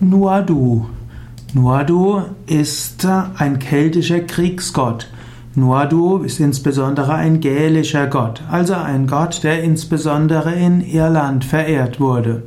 Nuadu. 0.00 0.86
Nuadu 1.54 2.22
ist 2.46 3.04
ein 3.04 3.58
keltischer 3.58 4.20
Kriegsgott. 4.20 5.08
Nuadu 5.56 6.18
ist 6.18 6.38
insbesondere 6.38 7.14
ein 7.14 7.40
gälischer 7.40 8.06
Gott, 8.06 8.40
also 8.48 8.74
ein 8.74 9.08
Gott, 9.08 9.42
der 9.42 9.64
insbesondere 9.64 10.54
in 10.54 10.82
Irland 10.82 11.44
verehrt 11.44 11.98
wurde. 11.98 12.44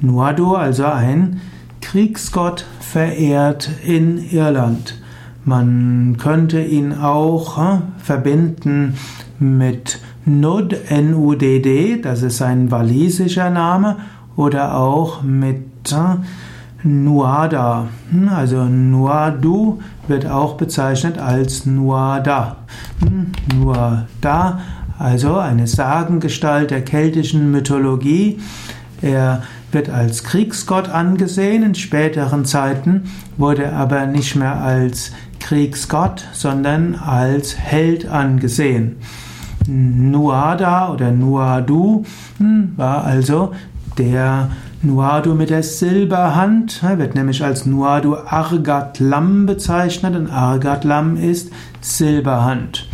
Nuadu, 0.00 0.56
also 0.56 0.86
ein 0.86 1.40
Kriegsgott, 1.80 2.64
verehrt 2.80 3.70
in 3.84 4.18
Irland. 4.18 5.00
Man 5.44 6.16
könnte 6.18 6.60
ihn 6.60 6.92
auch 6.92 7.56
äh, 7.58 7.78
verbinden 7.98 8.94
mit 9.38 10.00
Nud, 10.24 10.74
N-U-D-D, 10.88 12.00
das 12.02 12.22
ist 12.22 12.42
ein 12.42 12.72
walisischer 12.72 13.48
Name, 13.48 13.96
oder 14.34 14.76
auch 14.76 15.22
mit 15.22 15.62
Nuada. 16.82 17.88
Hm, 18.10 18.28
also 18.28 18.64
Nuadu 18.64 19.80
wird 20.06 20.26
auch 20.26 20.56
bezeichnet 20.56 21.18
als 21.18 21.66
Nuada. 21.66 22.58
Hm, 23.00 23.32
Nuada, 23.56 24.60
also 24.98 25.36
eine 25.36 25.66
Sagengestalt 25.66 26.70
der 26.70 26.84
keltischen 26.84 27.50
Mythologie. 27.50 28.38
Er 29.00 29.42
wird 29.72 29.90
als 29.90 30.24
Kriegsgott 30.24 30.88
angesehen. 30.88 31.62
In 31.62 31.74
späteren 31.74 32.44
Zeiten 32.44 33.04
wurde 33.36 33.64
er 33.64 33.76
aber 33.76 34.06
nicht 34.06 34.36
mehr 34.36 34.60
als 34.60 35.12
Kriegsgott, 35.40 36.24
sondern 36.32 36.94
als 36.94 37.56
Held 37.58 38.08
angesehen. 38.08 38.96
Nuada 39.66 40.92
oder 40.92 41.10
Nuadu 41.10 42.04
hm, 42.38 42.72
war 42.76 43.04
also 43.04 43.52
der 43.98 44.50
Nuadu 44.80 45.34
mit 45.34 45.50
der 45.50 45.64
Silberhand 45.64 46.84
wird 46.96 47.16
nämlich 47.16 47.42
als 47.42 47.66
Nuadu 47.66 48.14
Argatlam 48.14 49.44
bezeichnet 49.44 50.14
und 50.14 50.30
Argatlam 50.30 51.16
ist 51.16 51.50
Silberhand. 51.80 52.88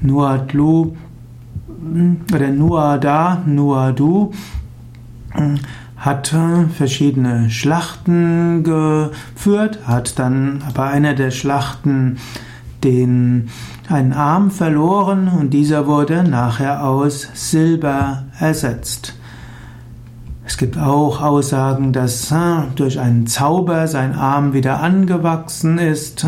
Nuadlu 0.00 0.96
oder 2.34 2.48
Nuada, 2.48 3.42
Nuadu 3.44 4.32
hat 5.98 6.34
verschiedene 6.74 7.50
Schlachten 7.50 8.64
geführt, 8.64 9.80
hat 9.86 10.18
dann 10.18 10.62
bei 10.72 10.88
einer 10.88 11.12
der 11.12 11.32
Schlachten 11.32 12.16
den 12.82 13.50
einen 13.90 14.14
Arm 14.14 14.50
verloren 14.50 15.28
und 15.28 15.50
dieser 15.50 15.86
wurde 15.86 16.24
nachher 16.24 16.82
aus 16.82 17.28
Silber 17.34 18.24
ersetzt. 18.40 19.14
Es 20.48 20.58
gibt 20.58 20.78
auch 20.78 21.22
Aussagen, 21.22 21.92
dass 21.92 22.32
durch 22.76 23.00
einen 23.00 23.26
Zauber 23.26 23.88
sein 23.88 24.14
Arm 24.14 24.52
wieder 24.52 24.80
angewachsen 24.80 25.78
ist. 25.78 26.24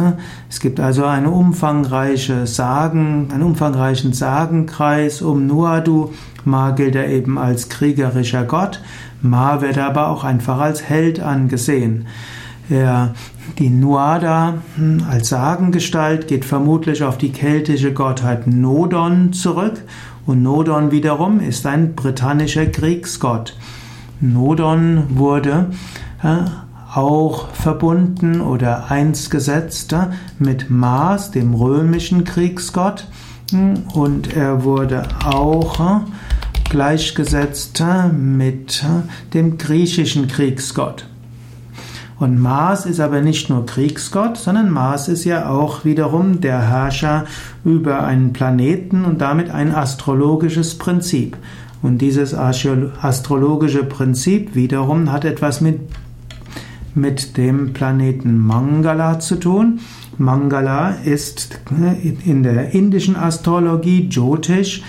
Es 0.51 0.59
gibt 0.59 0.81
also 0.81 1.05
eine 1.05 1.31
umfangreiche 1.31 2.49
Sagen, 2.49 3.29
einen 3.33 3.45
umfangreichen 3.45 4.13
Sagenkreis 4.13 5.23
um 5.23 5.47
Nuadu. 5.47 6.11
Ma 6.45 6.73
gilt 6.73 6.97
er 6.97 7.07
eben 7.07 7.39
als 7.39 7.69
kriegerischer 7.69 8.43
Gott. 8.43 8.83
Ma 9.23 9.61
wird 9.61 9.79
aber 9.79 10.09
auch 10.09 10.25
einfach 10.25 10.59
als 10.59 10.83
Held 10.83 11.21
angesehen. 11.21 12.07
Ja, 12.69 13.15
die 13.59 13.71
Nuada 13.71 14.55
hm, 14.75 15.05
als 15.09 15.29
Sagengestalt 15.29 16.27
geht 16.27 16.45
vermutlich 16.45 17.05
auf 17.05 17.19
die 17.19 17.31
keltische 17.31 17.93
Gottheit 17.93 18.49
Nodon 18.49 19.33
zurück 19.33 19.81
und 20.27 20.43
Nodon 20.43 20.91
wiederum 20.91 21.39
ist 21.39 21.67
ein 21.67 21.95
britannischer 21.95 22.67
Kriegsgott. 22.67 23.55
Nodon 24.21 25.05
wurde 25.11 25.71
äh, 26.23 26.39
auch 26.95 27.51
verbunden 27.51 28.41
oder 28.41 28.91
eins 28.91 29.31
gesetzt 29.31 29.93
äh, 29.93 30.09
mit 30.39 30.71
Mars, 30.71 31.31
dem 31.31 31.55
römischen 31.55 32.25
Kriegsgott, 32.25 33.07
hm, 33.51 33.85
und 33.95 34.35
er 34.37 34.65
wurde 34.65 35.05
auch 35.25 35.81
äh, 35.81 36.01
gleichgesetzt 36.69 37.83
mit 38.13 38.85
dem 39.33 39.57
griechischen 39.57 40.29
Kriegsgott. 40.29 41.07
Und 42.19 42.41
Mars 42.41 42.85
ist 42.85 42.99
aber 42.99 43.21
nicht 43.21 43.49
nur 43.49 43.65
Kriegsgott, 43.65 44.37
sondern 44.37 44.71
Mars 44.71 45.09
ist 45.09 45.25
ja 45.25 45.49
auch 45.49 45.85
wiederum 45.85 46.41
der 46.41 46.61
Herrscher 46.69 47.27
über 47.65 48.03
einen 48.03 48.33
Planeten 48.33 49.05
und 49.05 49.21
damit 49.21 49.51
ein 49.51 49.73
astrologisches 49.73 50.77
Prinzip. 50.77 51.37
Und 51.83 51.99
dieses 51.99 52.35
astrologische 52.35 53.85
Prinzip 53.85 54.55
wiederum 54.55 55.13
hat 55.13 55.25
etwas 55.25 55.61
mit, 55.61 55.81
mit 56.95 57.37
dem 57.37 57.73
Planeten 57.73 58.39
Mangala 58.39 59.21
zu 59.21 59.37
tun. 59.37 59.81
Mangala 60.19 60.91
ist 61.05 61.61
in 62.25 62.43
der 62.43 62.75
indischen 62.75 63.15
Astrologie 63.15 64.09
Jyotish 64.11 64.83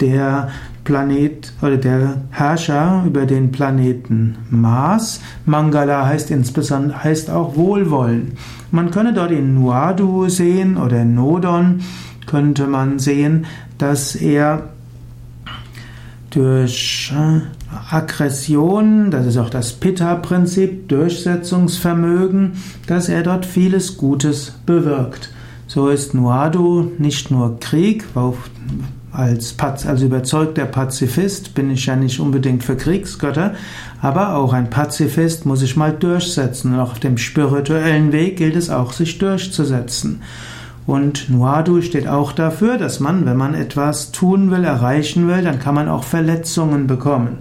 der 0.00 0.50
Planet 0.84 1.52
oder 1.62 1.78
der 1.78 2.22
Herrscher 2.30 3.02
über 3.06 3.26
den 3.26 3.50
Planeten 3.50 4.36
Mars. 4.50 5.20
Mangala 5.46 6.06
heißt 6.06 6.30
insbesondere 6.30 7.02
heißt 7.02 7.30
auch 7.30 7.56
Wohlwollen. 7.56 8.32
Man 8.70 8.90
könne 8.90 9.12
dort 9.12 9.32
in 9.32 9.54
Nuadu 9.54 10.28
sehen 10.28 10.76
oder 10.76 11.02
in 11.02 11.14
Nodon 11.14 11.80
könnte 12.26 12.66
man 12.66 12.98
sehen, 12.98 13.46
dass 13.78 14.14
er 14.14 14.68
durch 16.30 17.12
äh, 17.14 17.40
Aggression, 17.94 19.10
das 19.10 19.26
ist 19.26 19.36
auch 19.38 19.50
das 19.50 19.72
Pitta-Prinzip, 19.72 20.88
Durchsetzungsvermögen, 20.88 22.52
dass 22.86 23.08
er 23.08 23.22
dort 23.22 23.46
vieles 23.46 23.96
Gutes 23.96 24.52
bewirkt. 24.66 25.30
So 25.66 25.88
ist 25.88 26.14
Nuadu 26.14 26.92
nicht 26.98 27.30
nur 27.30 27.58
Krieg, 27.58 28.04
als, 29.12 29.54
als 29.58 30.02
überzeugter 30.02 30.66
Pazifist 30.66 31.54
bin 31.54 31.70
ich 31.70 31.86
ja 31.86 31.96
nicht 31.96 32.20
unbedingt 32.20 32.62
für 32.62 32.76
Kriegsgötter, 32.76 33.54
aber 34.02 34.36
auch 34.36 34.52
ein 34.52 34.68
Pazifist 34.68 35.46
muss 35.46 35.60
sich 35.60 35.74
mal 35.76 35.92
durchsetzen. 35.92 36.74
Und 36.74 36.80
auf 36.80 36.98
dem 36.98 37.16
spirituellen 37.16 38.12
Weg 38.12 38.36
gilt 38.36 38.56
es 38.56 38.68
auch, 38.68 38.92
sich 38.92 39.18
durchzusetzen. 39.18 40.20
Und 40.86 41.28
Nuadu 41.30 41.82
steht 41.82 42.06
auch 42.06 42.32
dafür, 42.32 42.78
dass 42.78 43.00
man, 43.00 43.26
wenn 43.26 43.36
man 43.36 43.54
etwas 43.54 44.12
tun 44.12 44.50
will, 44.50 44.64
erreichen 44.64 45.26
will, 45.26 45.42
dann 45.42 45.58
kann 45.58 45.74
man 45.74 45.88
auch 45.88 46.04
Verletzungen 46.04 46.86
bekommen. 46.86 47.38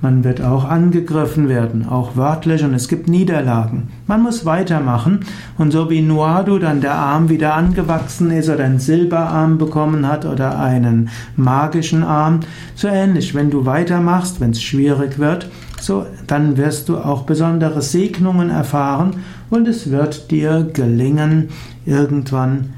Man 0.00 0.22
wird 0.22 0.40
auch 0.40 0.64
angegriffen 0.64 1.48
werden, 1.48 1.88
auch 1.88 2.14
wörtlich, 2.14 2.62
und 2.62 2.72
es 2.72 2.86
gibt 2.86 3.08
Niederlagen. 3.08 3.88
Man 4.06 4.22
muss 4.22 4.44
weitermachen. 4.44 5.20
Und 5.58 5.72
so 5.72 5.90
wie 5.90 6.02
Nuadu 6.02 6.60
dann 6.60 6.80
der 6.80 6.94
Arm 6.94 7.28
wieder 7.28 7.54
angewachsen 7.54 8.30
ist 8.30 8.48
oder 8.48 8.64
einen 8.64 8.78
Silberarm 8.78 9.58
bekommen 9.58 10.06
hat 10.06 10.24
oder 10.24 10.60
einen 10.60 11.10
magischen 11.36 12.04
Arm, 12.04 12.40
so 12.76 12.86
ähnlich, 12.86 13.34
wenn 13.34 13.50
du 13.50 13.66
weitermachst, 13.66 14.40
wenn 14.40 14.50
es 14.50 14.62
schwierig 14.62 15.18
wird, 15.18 15.50
so 15.80 16.06
dann 16.28 16.56
wirst 16.56 16.88
du 16.88 16.98
auch 16.98 17.22
besondere 17.22 17.82
Segnungen 17.82 18.50
erfahren 18.50 19.16
und 19.50 19.66
es 19.66 19.90
wird 19.90 20.30
dir 20.30 20.68
gelingen, 20.72 21.48
irgendwann 21.86 22.70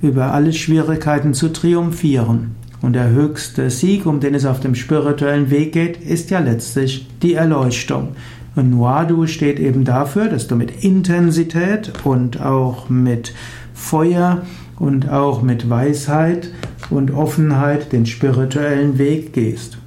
über 0.00 0.32
alle 0.32 0.52
Schwierigkeiten 0.52 1.34
zu 1.34 1.48
triumphieren. 1.48 2.56
Und 2.80 2.92
der 2.92 3.10
höchste 3.10 3.70
Sieg, 3.70 4.06
um 4.06 4.20
den 4.20 4.34
es 4.34 4.46
auf 4.46 4.60
dem 4.60 4.74
spirituellen 4.74 5.50
Weg 5.50 5.72
geht, 5.72 6.00
ist 6.00 6.30
ja 6.30 6.38
letztlich 6.38 7.08
die 7.22 7.34
Erleuchtung. 7.34 8.10
Und 8.54 8.70
Nuadu 8.70 9.26
steht 9.26 9.58
eben 9.58 9.84
dafür, 9.84 10.28
dass 10.28 10.46
du 10.46 10.56
mit 10.56 10.84
Intensität 10.84 11.92
und 12.04 12.40
auch 12.40 12.88
mit 12.88 13.34
Feuer 13.74 14.42
und 14.78 15.10
auch 15.10 15.42
mit 15.42 15.68
Weisheit 15.68 16.52
und 16.90 17.10
Offenheit 17.10 17.92
den 17.92 18.06
spirituellen 18.06 18.98
Weg 18.98 19.32
gehst. 19.32 19.78